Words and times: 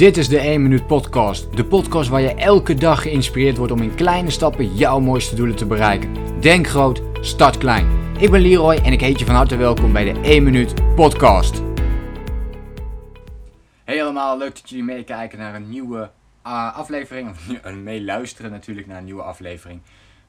Dit 0.00 0.16
is 0.16 0.28
de 0.28 0.38
1 0.38 0.62
Minuut 0.62 0.86
Podcast. 0.86 1.56
De 1.56 1.64
podcast 1.64 2.08
waar 2.08 2.20
je 2.20 2.34
elke 2.34 2.74
dag 2.74 3.02
geïnspireerd 3.02 3.56
wordt 3.56 3.72
om 3.72 3.82
in 3.82 3.94
kleine 3.94 4.30
stappen 4.30 4.74
jouw 4.74 5.00
mooiste 5.00 5.34
doelen 5.34 5.56
te 5.56 5.66
bereiken. 5.66 6.40
Denk 6.40 6.66
groot, 6.66 7.02
start 7.20 7.58
klein. 7.58 8.14
Ik 8.18 8.30
ben 8.30 8.40
Leroy 8.40 8.74
en 8.74 8.92
ik 8.92 9.00
heet 9.00 9.18
je 9.18 9.24
van 9.24 9.34
harte 9.34 9.56
welkom 9.56 9.92
bij 9.92 10.12
de 10.12 10.20
1 10.20 10.42
Minuut 10.42 10.94
Podcast. 10.94 11.62
Hey 13.84 14.02
allemaal, 14.02 14.38
leuk 14.38 14.54
dat 14.54 14.68
jullie 14.70 14.84
meekijken 14.84 15.38
naar 15.38 15.54
een 15.54 15.68
nieuwe 15.68 16.10
uh, 16.46 16.76
aflevering. 16.76 17.30
Of 17.30 17.74
meeluisteren 17.74 18.50
natuurlijk 18.50 18.86
naar 18.86 18.98
een 18.98 19.04
nieuwe 19.04 19.22
aflevering 19.22 19.80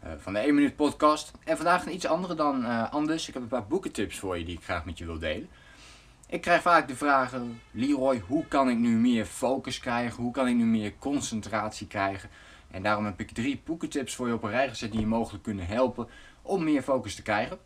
uh, 0.03 0.09
van 0.17 0.33
de 0.33 0.39
1 0.39 0.55
Minuut 0.55 0.75
Podcast. 0.75 1.31
En 1.43 1.55
vandaag 1.55 1.89
iets 1.89 2.05
andere 2.05 2.35
dan 2.35 2.89
anders. 2.89 3.27
Ik 3.27 3.33
heb 3.33 3.43
een 3.43 3.49
paar 3.49 3.67
boekentips 3.67 4.19
voor 4.19 4.37
je 4.37 4.45
die 4.45 4.55
ik 4.55 4.63
graag 4.63 4.85
met 4.85 4.97
je 4.97 5.05
wil 5.05 5.19
delen. 5.19 5.49
Ik 6.31 6.41
krijg 6.41 6.61
vaak 6.61 6.87
de 6.87 6.95
vragen, 6.95 7.61
Leroy, 7.71 8.23
hoe 8.27 8.47
kan 8.47 8.69
ik 8.69 8.77
nu 8.77 8.97
meer 8.97 9.25
focus 9.25 9.79
krijgen? 9.79 10.23
Hoe 10.23 10.31
kan 10.31 10.47
ik 10.47 10.55
nu 10.55 10.65
meer 10.65 10.93
concentratie 10.99 11.87
krijgen? 11.87 12.29
En 12.69 12.83
daarom 12.83 13.05
heb 13.05 13.19
ik 13.19 13.31
drie 13.31 13.61
boekentips 13.65 14.15
voor 14.15 14.27
je 14.27 14.33
op 14.33 14.43
een 14.43 14.49
rij 14.49 14.69
gezet 14.69 14.91
die 14.91 14.99
je 14.99 15.05
mogelijk 15.05 15.43
kunnen 15.43 15.65
helpen 15.65 16.07
om 16.41 16.63
meer 16.63 16.81
focus 16.81 17.15
te 17.15 17.21
krijgen. 17.21 17.57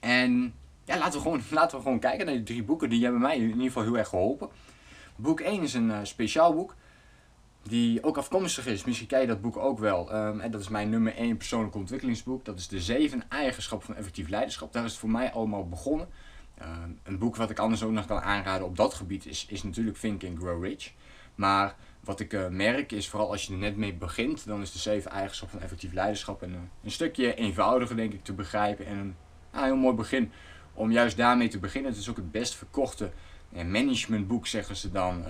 En 0.00 0.54
ja, 0.84 0.98
laten 0.98 1.12
we 1.12 1.20
gewoon, 1.20 1.40
laten 1.60 1.76
we 1.76 1.82
gewoon 1.82 1.98
kijken 1.98 2.26
naar 2.26 2.34
die 2.34 2.44
drie 2.44 2.64
boeken. 2.64 2.88
Die 2.88 3.02
hebben 3.02 3.20
mij 3.20 3.36
in 3.36 3.48
ieder 3.48 3.62
geval 3.62 3.82
heel 3.82 3.98
erg 3.98 4.08
geholpen. 4.08 4.48
Boek 5.16 5.40
1 5.40 5.62
is 5.62 5.74
een 5.74 5.88
uh, 5.88 5.98
speciaal 6.02 6.54
boek. 6.54 6.74
Die 7.62 8.02
ook 8.02 8.16
afkomstig 8.16 8.66
is. 8.66 8.84
Misschien 8.84 9.08
ken 9.08 9.20
je 9.20 9.26
dat 9.26 9.40
boek 9.40 9.56
ook 9.56 9.78
wel. 9.78 10.14
Um, 10.14 10.40
en 10.40 10.50
dat 10.50 10.60
is 10.60 10.68
mijn 10.68 10.90
nummer 10.90 11.14
1 11.14 11.36
persoonlijk 11.36 11.74
ontwikkelingsboek. 11.74 12.44
Dat 12.44 12.58
is 12.58 12.68
de 12.68 12.80
7 12.80 13.22
eigenschappen 13.28 13.86
van 13.86 13.96
effectief 13.96 14.28
leiderschap. 14.28 14.72
Daar 14.72 14.84
is 14.84 14.90
het 14.90 15.00
voor 15.00 15.10
mij 15.10 15.32
allemaal 15.32 15.68
begonnen. 15.68 16.08
Ehm, 16.58 16.90
een 17.02 17.18
boek 17.18 17.36
wat 17.36 17.50
ik 17.50 17.58
anders 17.58 17.82
ook 17.82 17.90
nog 17.90 18.06
kan 18.06 18.20
aanraden 18.20 18.66
op 18.66 18.76
dat 18.76 18.94
gebied 18.94 19.26
is, 19.26 19.46
is 19.48 19.62
natuurlijk 19.62 19.96
Think 19.96 20.24
and 20.24 20.38
Grow 20.38 20.64
Rich. 20.64 20.92
Maar 21.34 21.74
wat 22.00 22.20
ik 22.20 22.32
uh, 22.32 22.48
merk 22.48 22.92
is 22.92 23.08
vooral 23.08 23.30
als 23.30 23.46
je 23.46 23.52
er 23.52 23.58
net 23.58 23.76
mee 23.76 23.94
begint, 23.94 24.46
dan 24.46 24.60
is 24.60 24.72
de 24.72 24.78
zeven 24.78 25.10
eigenschappen 25.10 25.56
van 25.58 25.66
effectief 25.66 25.92
leiderschap 25.92 26.42
een, 26.42 26.54
eh, 26.54 26.60
een 26.84 26.90
stukje 26.90 27.34
eenvoudiger 27.34 27.96
denk 27.96 28.12
ik 28.12 28.24
te 28.24 28.32
begrijpen 28.32 28.86
en 28.86 28.98
een 28.98 29.64
heel 29.64 29.76
mooi 29.76 29.94
begin 29.94 30.32
om 30.74 30.92
juist 30.92 31.16
daarmee 31.16 31.48
te 31.48 31.58
beginnen. 31.58 31.90
Het 31.90 32.00
is 32.00 32.10
ook 32.10 32.16
het 32.16 32.30
best 32.30 32.54
verkochte 32.54 33.10
managementboek 33.64 34.46
zeggen 34.46 34.76
ze 34.76 34.90
dan 34.90 35.24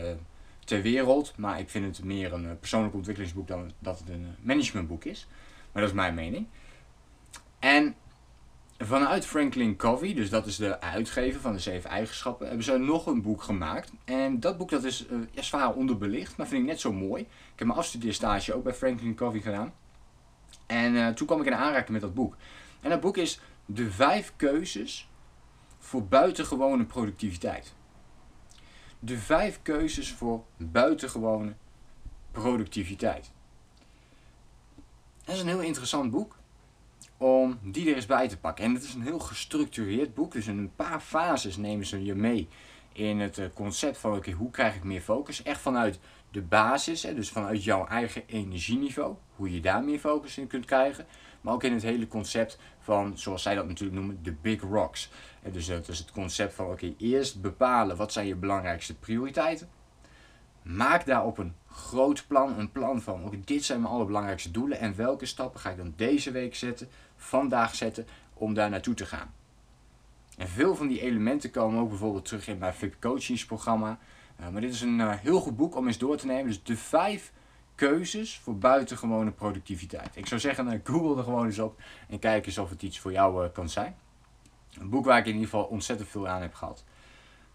ter 0.64 0.82
wereld, 0.82 1.36
maar 1.36 1.58
ik 1.58 1.68
vind 1.68 1.96
het 1.96 2.04
meer 2.04 2.32
een 2.32 2.58
persoonlijk 2.58 2.94
ontwikkelingsboek 2.94 3.48
dan 3.48 3.70
dat 3.78 3.98
het 3.98 4.08
een 4.08 4.26
managementboek 4.40 5.04
is. 5.04 5.26
Maar 5.72 5.82
dat 5.82 5.90
is 5.90 5.96
mijn 5.96 6.14
mening. 6.14 6.46
En 7.58 7.94
Vanuit 8.78 9.26
Franklin 9.26 9.76
Covey, 9.76 10.14
dus 10.14 10.30
dat 10.30 10.46
is 10.46 10.56
de 10.56 10.80
uitgever 10.80 11.40
van 11.40 11.52
de 11.52 11.58
zeven 11.58 11.90
eigenschappen, 11.90 12.46
hebben 12.46 12.64
ze 12.64 12.76
nog 12.76 13.06
een 13.06 13.22
boek 13.22 13.42
gemaakt. 13.42 13.92
En 14.04 14.40
dat 14.40 14.58
boek 14.58 14.70
dat 14.70 14.84
is 14.84 15.06
ja, 15.30 15.42
zwaar 15.42 15.74
onderbelicht, 15.74 16.36
maar 16.36 16.46
vind 16.46 16.62
ik 16.62 16.68
net 16.68 16.80
zo 16.80 16.92
mooi. 16.92 17.22
Ik 17.22 17.58
heb 17.58 17.66
mijn 17.66 17.78
afstudeerstage 17.78 18.54
ook 18.54 18.62
bij 18.62 18.74
Franklin 18.74 19.14
Covey 19.14 19.40
gedaan. 19.40 19.74
En 20.66 20.94
uh, 20.94 21.08
toen 21.08 21.26
kwam 21.26 21.40
ik 21.40 21.46
in 21.46 21.54
aanraking 21.54 21.90
met 21.90 22.00
dat 22.00 22.14
boek. 22.14 22.36
En 22.80 22.90
dat 22.90 23.00
boek 23.00 23.16
is 23.16 23.40
De 23.66 23.90
vijf 23.90 24.32
keuzes 24.36 25.08
voor 25.78 26.06
buitengewone 26.06 26.84
productiviteit. 26.84 27.74
De 28.98 29.18
vijf 29.18 29.62
keuzes 29.62 30.12
voor 30.12 30.44
buitengewone 30.56 31.54
productiviteit. 32.30 33.30
Dat 35.24 35.34
is 35.34 35.40
een 35.40 35.48
heel 35.48 35.60
interessant 35.60 36.10
boek 36.10 36.35
om 37.16 37.58
die 37.62 37.88
er 37.88 37.94
eens 37.94 38.06
bij 38.06 38.28
te 38.28 38.38
pakken. 38.38 38.64
En 38.64 38.74
het 38.74 38.82
is 38.82 38.94
een 38.94 39.02
heel 39.02 39.18
gestructureerd 39.18 40.14
boek, 40.14 40.32
dus 40.32 40.46
in 40.46 40.58
een 40.58 40.74
paar 40.76 41.00
fases 41.00 41.56
nemen 41.56 41.86
ze 41.86 42.04
je 42.04 42.14
mee 42.14 42.48
in 42.92 43.20
het 43.20 43.38
eh, 43.38 43.46
concept 43.54 43.98
van 43.98 44.16
oké, 44.16 44.30
hoe 44.30 44.50
krijg 44.50 44.74
ik 44.74 44.84
meer 44.84 45.00
focus? 45.00 45.42
Echt 45.42 45.60
vanuit 45.60 45.98
de 46.30 46.42
basis, 46.42 47.00
dus 47.00 47.30
vanuit 47.30 47.64
jouw 47.64 47.86
eigen 47.86 48.22
energieniveau, 48.26 49.14
hoe 49.36 49.52
je 49.52 49.60
daar 49.60 49.84
meer 49.84 49.98
focus 49.98 50.38
in 50.38 50.46
kunt 50.46 50.64
krijgen. 50.64 51.06
Maar 51.40 51.54
ook 51.54 51.64
in 51.64 51.72
het 51.72 51.82
hele 51.82 52.08
concept 52.08 52.58
van, 52.80 53.18
zoals 53.18 53.42
zij 53.42 53.54
dat 53.54 53.66
natuurlijk 53.66 53.98
noemen, 53.98 54.22
de 54.22 54.32
big 54.32 54.60
rocks. 54.60 55.10
Dus 55.52 55.66
dat 55.66 55.88
is 55.88 55.98
het 55.98 56.10
concept 56.10 56.54
van 56.54 56.66
oké, 56.66 56.94
eerst 56.98 57.40
bepalen 57.40 57.96
wat 57.96 58.12
zijn 58.12 58.26
je 58.26 58.34
belangrijkste 58.34 58.94
prioriteiten. 58.94 59.68
Maak 60.66 61.06
daarop 61.06 61.38
een 61.38 61.54
groot 61.70 62.24
plan, 62.26 62.58
een 62.58 62.72
plan 62.72 63.02
van 63.02 63.24
oké, 63.24 63.40
dit 63.44 63.64
zijn 63.64 63.80
mijn 63.80 63.92
allerbelangrijkste 63.92 64.50
doelen 64.50 64.78
en 64.78 64.96
welke 64.96 65.26
stappen 65.26 65.60
ga 65.60 65.70
ik 65.70 65.76
dan 65.76 65.92
deze 65.96 66.30
week 66.30 66.54
zetten 66.54 66.88
vandaag 67.16 67.74
zetten 67.74 68.06
om 68.34 68.54
daar 68.54 68.70
naartoe 68.70 68.94
te 68.94 69.06
gaan. 69.06 69.34
En 70.36 70.48
veel 70.48 70.76
van 70.76 70.86
die 70.86 71.00
elementen 71.00 71.50
komen 71.50 71.80
ook 71.80 71.88
bijvoorbeeld 71.88 72.24
terug 72.24 72.48
in 72.48 72.58
mijn 72.58 72.72
Flip 72.74 72.94
Coachingsprogramma. 73.00 73.98
Uh, 74.40 74.48
maar 74.48 74.60
dit 74.60 74.72
is 74.72 74.80
een 74.80 74.98
uh, 74.98 75.12
heel 75.14 75.40
goed 75.40 75.56
boek 75.56 75.76
om 75.76 75.86
eens 75.86 75.98
door 75.98 76.16
te 76.16 76.26
nemen. 76.26 76.46
Dus 76.46 76.62
de 76.62 76.76
vijf 76.76 77.32
keuzes 77.74 78.38
voor 78.38 78.58
buitengewone 78.58 79.30
productiviteit. 79.30 80.10
Ik 80.16 80.26
zou 80.26 80.40
zeggen, 80.40 80.72
uh, 80.72 80.80
google 80.84 81.16
er 81.16 81.24
gewoon 81.24 81.44
eens 81.44 81.58
op 81.58 81.80
en 82.08 82.18
kijk 82.18 82.46
eens 82.46 82.58
of 82.58 82.70
het 82.70 82.82
iets 82.82 82.98
voor 82.98 83.12
jou 83.12 83.48
kan 83.48 83.68
zijn. 83.68 83.96
Een 84.78 84.90
boek 84.90 85.04
waar 85.04 85.18
ik 85.18 85.26
in 85.26 85.32
ieder 85.32 85.48
geval 85.48 85.64
ontzettend 85.64 86.08
veel 86.08 86.28
aan 86.28 86.42
heb 86.42 86.54
gehad. 86.54 86.84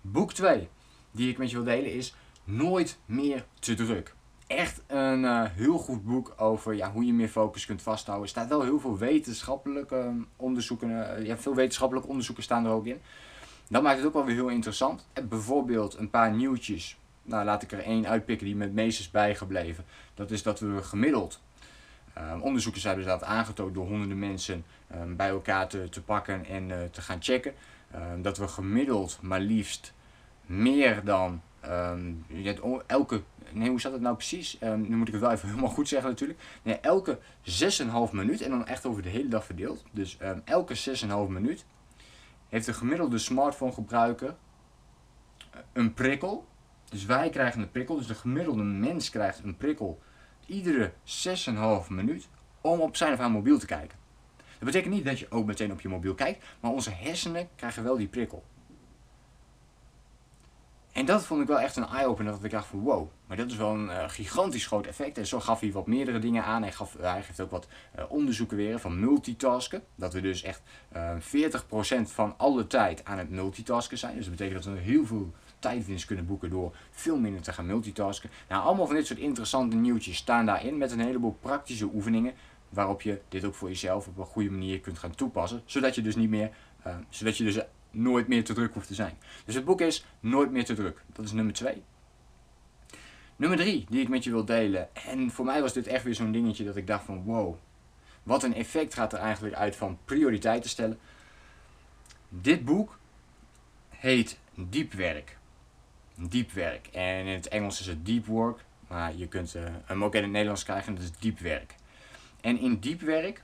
Boek 0.01 0.33
2, 0.33 0.69
die 1.11 1.29
ik 1.29 1.37
met 1.37 1.49
je 1.49 1.55
wil 1.55 1.65
delen, 1.65 1.93
is 1.93 2.15
Nooit 2.43 2.99
meer 3.05 3.45
te 3.59 3.73
druk 3.73 4.15
echt 4.57 4.81
een 4.87 5.23
uh, 5.23 5.43
heel 5.49 5.77
goed 5.77 6.05
boek 6.05 6.33
over 6.37 6.73
ja, 6.73 6.91
hoe 6.91 7.05
je 7.05 7.13
meer 7.13 7.27
focus 7.27 7.65
kunt 7.65 7.81
vasthouden. 7.81 8.25
Er 8.25 8.31
staat 8.31 8.49
wel 8.49 8.63
heel 8.63 8.79
veel 8.79 8.97
wetenschappelijke 8.97 9.95
ehm, 9.95 10.21
onderzoeken. 10.35 10.89
Uh, 10.89 11.25
ja, 11.25 11.37
veel 11.37 11.55
wetenschappelijke 11.55 12.09
onderzoeken 12.09 12.43
staan 12.43 12.65
er 12.65 12.71
ook 12.71 12.85
in. 12.85 13.01
Dat 13.67 13.83
maakt 13.83 13.97
het 13.97 14.07
ook 14.07 14.13
wel 14.13 14.25
weer 14.25 14.35
heel 14.35 14.47
interessant. 14.47 15.07
En 15.13 15.27
bijvoorbeeld 15.27 15.97
een 15.97 16.09
paar 16.09 16.31
nieuwtjes. 16.31 16.97
Nou, 17.23 17.45
laat 17.45 17.63
ik 17.63 17.71
er 17.71 17.83
één 17.83 18.07
uitpikken 18.07 18.45
die 18.45 18.55
me 18.55 18.63
het 18.63 18.73
meest 18.73 18.99
is 18.99 19.11
bijgebleven. 19.11 19.85
Dat 20.13 20.31
is 20.31 20.43
dat 20.43 20.59
we 20.59 20.83
gemiddeld. 20.83 21.41
Uh, 22.17 22.33
onderzoekers 22.41 22.83
hebben 22.83 23.05
dat 23.05 23.23
aangetoond 23.23 23.73
door 23.73 23.87
honderden 23.87 24.19
mensen 24.19 24.65
ehm, 24.87 25.15
bij 25.15 25.29
elkaar 25.29 25.67
te, 25.67 25.89
te 25.89 26.01
pakken 26.01 26.45
en 26.45 26.89
te 26.91 27.01
gaan 27.01 27.21
checken. 27.21 27.53
dat 28.21 28.37
we 28.37 28.47
gemiddeld 28.47 29.19
maar 29.21 29.39
liefst 29.39 29.93
meer 30.45 31.03
dan 31.03 31.41
Um, 31.65 32.25
elke, 32.87 33.21
nee, 33.51 33.69
hoe 33.69 33.81
zat 33.81 33.91
het 33.91 34.01
nou 34.01 34.15
precies? 34.15 34.57
Um, 34.63 34.89
nu 34.89 34.95
moet 34.95 35.07
ik 35.07 35.13
het 35.13 35.21
wel 35.21 35.31
even 35.31 35.47
helemaal 35.49 35.69
goed 35.69 35.87
zeggen 35.87 36.09
natuurlijk. 36.09 36.39
Nee, 36.61 36.79
elke 36.79 37.19
6,5 38.09 38.11
minuut, 38.11 38.41
en 38.41 38.49
dan 38.49 38.67
echt 38.67 38.85
over 38.85 39.01
de 39.01 39.09
hele 39.09 39.27
dag 39.27 39.45
verdeeld. 39.45 39.83
Dus 39.91 40.17
um, 40.21 40.41
elke 40.45 40.77
6,5 40.77 41.07
minuut 41.27 41.65
heeft 42.49 42.65
de 42.65 42.73
gemiddelde 42.73 43.17
smartphone 43.17 43.71
gebruiker 43.71 44.35
eh, 45.51 45.59
een 45.73 45.93
prikkel. 45.93 46.47
Dus 46.89 47.05
wij 47.05 47.29
krijgen 47.29 47.61
een 47.61 47.71
prikkel, 47.71 47.95
dus 47.95 48.07
de 48.07 48.15
gemiddelde 48.15 48.63
mens 48.63 49.09
krijgt 49.09 49.43
een 49.43 49.57
prikkel 49.57 49.99
iedere 50.45 50.91
6,5 51.83 51.87
minuut 51.89 52.27
om 52.61 52.79
op 52.79 52.95
zijn 52.95 53.13
of 53.13 53.19
haar 53.19 53.31
mobiel 53.31 53.59
te 53.59 53.65
kijken. 53.65 53.97
Dat 54.37 54.69
betekent 54.69 54.93
niet 54.93 55.05
dat 55.05 55.19
je 55.19 55.31
ook 55.31 55.45
meteen 55.45 55.71
op 55.71 55.81
je 55.81 55.89
mobiel 55.89 56.15
kijkt, 56.15 56.45
maar 56.59 56.71
onze 56.71 56.91
hersenen 56.91 57.49
krijgen 57.55 57.83
wel 57.83 57.97
die 57.97 58.07
prikkel. 58.07 58.43
En 60.91 61.05
dat 61.05 61.25
vond 61.25 61.41
ik 61.41 61.47
wel 61.47 61.59
echt 61.59 61.75
een 61.75 61.87
eye-opener. 61.87 62.31
Dat 62.31 62.43
ik 62.43 62.51
dacht 62.51 62.67
van 62.67 62.79
wow, 62.79 63.09
maar 63.27 63.37
dat 63.37 63.51
is 63.51 63.57
wel 63.57 63.73
een 63.73 63.85
uh, 63.85 64.09
gigantisch 64.09 64.67
groot 64.67 64.85
effect. 64.85 65.17
En 65.17 65.27
zo 65.27 65.39
gaf 65.39 65.59
hij 65.59 65.71
wat 65.71 65.87
meerdere 65.87 66.19
dingen 66.19 66.43
aan. 66.43 66.61
Hij, 66.61 66.71
gaf, 66.71 66.95
hij 66.99 67.23
geeft 67.23 67.41
ook 67.41 67.51
wat 67.51 67.67
uh, 67.97 68.03
onderzoeken 68.07 68.57
weer 68.57 68.79
van 68.79 68.99
multitasken. 68.99 69.83
Dat 69.95 70.13
we 70.13 70.21
dus 70.21 70.43
echt 70.43 70.61
uh, 70.95 71.11
eh, 71.11 71.51
40% 72.01 72.01
van 72.01 72.33
alle 72.37 72.67
tijd 72.67 73.05
aan 73.05 73.17
het 73.17 73.29
multitasken 73.29 73.97
zijn. 73.97 74.15
Dus 74.15 74.25
dat 74.25 74.35
betekent 74.35 74.63
dat 74.63 74.73
we 74.73 74.79
heel 74.79 75.05
veel 75.05 75.33
tijdwinst 75.59 76.05
kunnen 76.05 76.25
boeken 76.25 76.49
door 76.49 76.75
veel 76.91 77.17
minder 77.17 77.41
te 77.41 77.53
gaan 77.53 77.65
multitasken. 77.65 78.29
Nou, 78.49 78.63
allemaal 78.63 78.85
van 78.85 78.95
dit 78.95 79.07
soort 79.07 79.19
interessante 79.19 79.75
nieuwtjes 79.75 80.17
staan 80.17 80.45
daarin 80.45 80.77
met 80.77 80.91
een 80.91 80.99
heleboel 80.99 81.37
praktische 81.39 81.89
oefeningen. 81.93 82.33
Waarop 82.69 83.01
je 83.01 83.21
dit 83.29 83.45
ook 83.45 83.55
voor 83.55 83.67
jezelf 83.67 84.07
op 84.07 84.17
een 84.17 84.25
goede 84.25 84.51
manier 84.51 84.79
kunt 84.79 84.99
gaan 84.99 85.15
toepassen. 85.15 85.61
Zodat 85.65 85.95
je 85.95 86.01
dus 86.01 86.15
niet 86.15 86.29
meer, 86.29 86.51
zodat 87.09 87.37
je 87.37 87.43
dus 87.43 87.59
nooit 87.91 88.27
meer 88.27 88.43
te 88.43 88.53
druk 88.53 88.73
hoeft 88.73 88.87
te 88.87 88.93
zijn. 88.93 89.17
Dus 89.45 89.55
het 89.55 89.65
boek 89.65 89.81
is 89.81 90.05
Nooit 90.19 90.51
meer 90.51 90.65
te 90.65 90.73
druk. 90.73 91.03
Dat 91.13 91.25
is 91.25 91.31
nummer 91.31 91.53
2. 91.53 91.83
Nummer 93.35 93.57
3 93.57 93.85
die 93.89 94.01
ik 94.01 94.09
met 94.09 94.23
je 94.23 94.29
wil 94.31 94.45
delen. 94.45 94.95
En 94.95 95.31
voor 95.31 95.45
mij 95.45 95.61
was 95.61 95.73
dit 95.73 95.87
echt 95.87 96.03
weer 96.03 96.15
zo'n 96.15 96.31
dingetje 96.31 96.65
dat 96.65 96.75
ik 96.75 96.87
dacht 96.87 97.05
van 97.05 97.23
wow. 97.23 97.55
Wat 98.23 98.43
een 98.43 98.53
effect 98.53 98.93
gaat 98.93 99.13
er 99.13 99.19
eigenlijk 99.19 99.55
uit 99.55 99.75
van 99.75 99.97
prioriteiten 100.05 100.69
stellen. 100.69 100.99
Dit 102.29 102.65
boek 102.65 102.97
heet 103.89 104.39
Diepwerk. 104.55 105.37
Diepwerk. 106.15 106.87
En 106.87 107.25
in 107.25 107.33
het 107.33 107.47
Engels 107.47 107.79
is 107.79 107.87
het 107.87 108.05
Deep 108.05 108.25
Work. 108.25 108.63
Maar 108.87 109.15
je 109.15 109.27
kunt 109.27 109.55
uh, 109.55 109.63
hem 109.85 110.03
ook 110.03 110.15
in 110.15 110.21
het 110.21 110.31
Nederlands 110.31 110.63
krijgen. 110.63 110.95
Dat 110.95 111.03
is 111.03 111.11
Diepwerk. 111.19 111.75
En 112.41 112.59
in 112.59 112.79
Diepwerk 112.79 113.43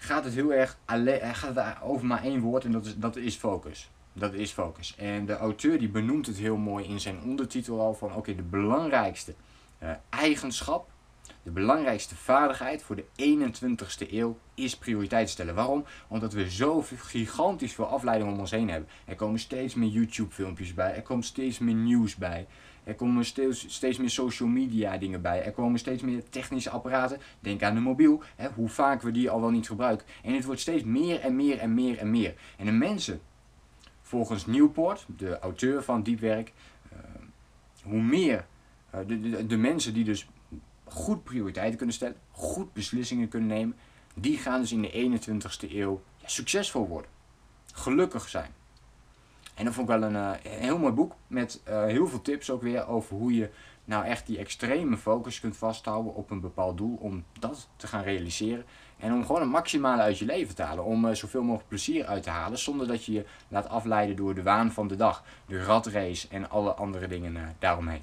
gaat 0.00 0.24
het 0.24 0.34
heel 0.34 0.52
erg 0.52 0.78
alleen, 0.84 1.34
gaat 1.34 1.54
het 1.54 1.82
over 1.82 2.06
maar 2.06 2.24
één 2.24 2.40
woord 2.40 2.64
en 2.64 2.72
dat 2.72 2.86
is, 2.86 2.96
dat 2.96 3.16
is 3.16 3.36
focus. 3.36 3.90
Dat 4.12 4.32
is 4.34 4.50
focus. 4.50 4.94
En 4.96 5.26
de 5.26 5.36
auteur 5.36 5.78
die 5.78 5.88
benoemt 5.88 6.26
het 6.26 6.36
heel 6.36 6.56
mooi 6.56 6.84
in 6.84 7.00
zijn 7.00 7.22
ondertitel 7.22 7.80
al 7.80 7.94
van 7.94 8.14
oké, 8.14 8.34
de 8.34 8.42
belangrijkste 8.42 9.34
uh, 9.82 9.90
eigenschap 10.08 10.89
De 11.42 11.50
belangrijkste 11.50 12.16
vaardigheid 12.16 12.82
voor 12.82 12.96
de 12.96 13.04
21ste 13.04 14.12
eeuw 14.12 14.38
is 14.54 14.76
prioriteit 14.76 15.30
stellen. 15.30 15.54
Waarom? 15.54 15.84
Omdat 16.08 16.32
we 16.32 16.50
zo 16.50 16.84
gigantisch 16.96 17.72
veel 17.72 17.86
afleiding 17.86 18.32
om 18.32 18.38
ons 18.38 18.50
heen 18.50 18.70
hebben. 18.70 18.88
Er 19.04 19.14
komen 19.14 19.40
steeds 19.40 19.74
meer 19.74 19.88
YouTube 19.88 20.34
filmpjes 20.34 20.74
bij, 20.74 20.94
er 20.94 21.02
komt 21.02 21.24
steeds 21.24 21.58
meer 21.58 21.74
nieuws 21.74 22.16
bij. 22.16 22.46
Er 22.84 22.94
komen 22.94 23.24
steeds, 23.24 23.98
meer 23.98 24.10
social 24.10 24.48
media 24.48 24.96
dingen 24.96 25.22
bij. 25.22 25.44
Er 25.44 25.52
komen 25.52 25.78
steeds 25.78 26.02
meer 26.02 26.28
technische 26.28 26.70
apparaten. 26.70 27.18
Denk 27.40 27.62
aan 27.62 27.74
de 27.74 27.80
mobiel, 27.80 28.22
hè, 28.36 28.48
hoe 28.54 28.68
vaak 28.68 29.02
we 29.02 29.10
die 29.10 29.30
al 29.30 29.40
wel 29.40 29.50
niet 29.50 29.66
gebruiken. 29.66 30.06
En 30.22 30.34
het 30.34 30.44
wordt 30.44 30.60
steeds 30.60 30.84
meer 30.84 31.20
en 31.20 31.36
meer 31.36 31.58
en 31.58 31.74
meer 31.74 31.98
en 31.98 32.10
meer. 32.10 32.34
En 32.56 32.66
de 32.66 32.72
mensen, 32.72 33.20
volgens 34.02 34.46
Newport, 34.46 35.06
de 35.16 35.38
auteur 35.38 35.82
van 35.82 36.02
Diepwerk, 36.02 36.52
uh, 36.92 36.98
hoe 37.82 38.02
meer 38.02 38.46
de, 39.06 39.20
de, 39.20 39.46
de 39.46 39.56
mensen 39.56 39.94
die 39.94 40.04
dus 40.04 40.28
goed 40.90 41.24
prioriteiten 41.24 41.76
kunnen 41.76 41.94
stellen, 41.94 42.16
goed 42.30 42.72
beslissingen 42.72 43.28
kunnen 43.28 43.48
nemen, 43.48 43.76
die 44.14 44.38
gaan 44.38 44.60
dus 44.60 44.72
in 44.72 44.82
de 44.82 45.20
21ste 45.20 45.72
eeuw 45.72 46.02
succesvol 46.24 46.88
worden. 46.88 47.10
Gelukkig 47.72 48.28
zijn. 48.28 48.50
En 49.54 49.64
dat 49.64 49.74
vond 49.74 49.88
ik 49.88 49.98
wel 49.98 50.08
een, 50.08 50.14
uh, 50.14 50.30
heel 50.42 50.78
mooi 50.78 50.92
boek 50.92 51.12
met 51.26 51.60
uh, 51.68 51.84
heel 51.84 52.06
veel 52.06 52.22
tips 52.22 52.50
ook 52.50 52.62
weer 52.62 52.86
over 52.86 53.16
hoe 53.16 53.34
je 53.34 53.50
nou 53.84 54.04
echt 54.04 54.26
die 54.26 54.38
extreme 54.38 54.96
focus 54.96 55.40
kunt 55.40 55.56
vasthouden 55.56 56.14
op 56.14 56.30
een 56.30 56.40
bepaald 56.40 56.76
doel 56.76 56.96
om 57.00 57.24
dat 57.38 57.68
te 57.76 57.86
gaan 57.86 58.02
realiseren. 58.02 58.64
En 58.98 59.12
om 59.12 59.26
gewoon 59.26 59.40
het 59.40 59.50
maximale 59.50 60.02
uit 60.02 60.18
je 60.18 60.24
leven 60.24 60.54
te 60.54 60.62
halen. 60.62 60.84
Om 60.84 61.04
uh, 61.04 61.14
zoveel 61.14 61.42
mogelijk 61.42 61.68
plezier 61.68 62.06
uit 62.06 62.22
te 62.22 62.30
halen 62.30 62.58
zonder 62.58 62.86
dat 62.86 63.04
je 63.04 63.12
je 63.12 63.24
laat 63.48 63.68
afleiden 63.68 64.16
door 64.16 64.34
de 64.34 64.42
waan 64.42 64.72
van 64.72 64.88
de 64.88 64.96
dag, 64.96 65.24
de 65.46 65.64
ratrace 65.64 66.28
en 66.28 66.50
alle 66.50 66.72
andere 66.72 67.06
dingen 67.08 67.56
daaromheen. 67.58 68.02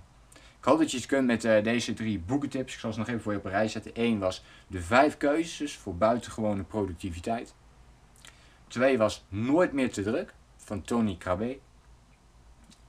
Ik 0.60 0.64
hoop 0.64 0.80
dat 0.80 0.92
je 0.92 0.98
het 0.98 1.06
kunt 1.06 1.28
met 1.28 1.42
deze 1.42 1.94
drie 1.94 2.20
boekentips. 2.20 2.74
Ik 2.74 2.80
zal 2.80 2.94
ze 2.94 3.00
nog 3.00 3.08
even 3.08 3.22
voor 3.22 3.32
je 3.32 3.38
op 3.38 3.46
een 3.46 3.52
rij 3.52 3.68
zetten. 3.68 3.92
Eén 3.94 4.20
was 4.20 4.44
de 4.68 4.82
vijf 4.82 5.18
keuzes 5.18 5.76
voor 5.76 5.96
buitengewone 5.96 6.64
productiviteit. 6.64 7.54
Twee 8.68 8.98
was 8.98 9.26
nooit 9.30 9.74
meer 9.74 9.92
te 9.92 10.04
druk 10.04 10.34
van 10.58 10.82
Tony 10.82 11.16
Crabbe. 11.18 11.60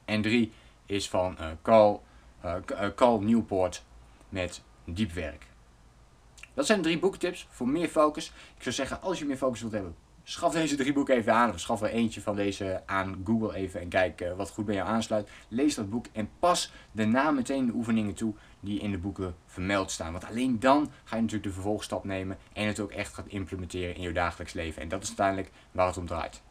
En 0.05 0.23
drie 0.23 0.53
is 0.87 1.09
van 1.09 1.37
uh, 1.41 1.47
Carl, 1.63 2.05
uh, 2.45 2.55
Carl 2.95 3.21
Newport 3.21 3.85
met 4.29 4.63
diepwerk. 4.85 5.47
Dat 6.55 6.67
zijn 6.67 6.83
drie 6.83 6.99
boektips 6.99 7.47
voor 7.51 7.69
meer 7.69 7.89
focus. 7.89 8.27
Ik 8.57 8.63
zou 8.63 8.75
zeggen, 8.75 9.03
als 9.03 9.19
je 9.19 9.25
meer 9.25 9.37
focus 9.37 9.61
wilt 9.61 9.73
hebben, 9.73 9.97
schaf 10.31 10.53
deze 10.53 10.77
drie 10.77 10.93
boeken 10.93 11.15
even 11.15 11.35
aan. 11.35 11.51
Of 11.51 11.61
schaf 11.61 11.83
er 11.83 11.91
eentje 11.91 12.21
van 12.21 12.37
deze 12.37 12.83
aan 12.87 13.23
Google 13.25 13.55
even 13.55 13.81
en 13.81 13.89
kijk 13.89 14.21
uh, 14.21 14.33
wat 14.37 14.51
goed 14.51 14.65
bij 14.65 14.75
jou 14.75 14.89
aansluit. 14.89 15.29
Lees 15.49 15.75
dat 15.75 15.91
boek 15.91 16.07
en 16.13 16.31
pas 16.39 16.73
daarna 16.93 17.31
meteen 17.31 17.67
de 17.67 17.73
oefeningen 17.73 18.15
toe 18.15 18.35
die 18.61 18.81
in 18.81 18.91
de 18.91 18.99
boeken 18.99 19.35
vermeld 19.47 19.91
staan. 19.91 20.13
Want 20.13 20.25
alleen 20.25 20.61
dan 20.61 20.91
ga 21.05 21.17
je 21.17 21.23
natuurlijk 21.23 21.49
de 21.49 21.55
vervolgstap 21.55 22.05
nemen 22.05 22.39
en 22.53 22.67
het 22.67 22.81
ook 22.81 22.91
echt 22.91 23.15
gaat 23.15 23.27
implementeren 23.27 23.95
in 23.95 24.03
je 24.03 24.13
dagelijks 24.13 24.53
leven. 24.53 24.83
En 24.83 24.89
dat 24.89 25.03
is 25.03 25.09
uiteindelijk 25.09 25.51
waar 25.73 25.87
het 25.87 25.97
om 25.97 26.07
draait. 26.07 26.43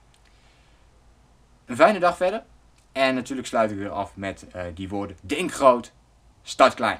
Een 1.65 1.75
fijne 1.75 1.99
dag 1.99 2.17
verder. 2.17 2.43
En 2.91 3.15
natuurlijk 3.15 3.47
sluit 3.47 3.71
ik 3.71 3.77
weer 3.77 3.89
af 3.89 4.15
met 4.15 4.45
uh, 4.55 4.61
die 4.73 4.89
woorden. 4.89 5.17
Denk 5.21 5.51
groot, 5.51 5.93
start 6.41 6.73
klein. 6.73 6.99